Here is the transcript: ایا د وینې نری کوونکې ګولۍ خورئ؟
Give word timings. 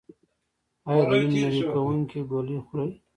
ایا 0.89 1.01
د 1.09 1.11
وینې 1.19 1.41
نری 1.43 1.61
کوونکې 1.71 2.19
ګولۍ 2.29 2.57
خورئ؟ 2.65 2.91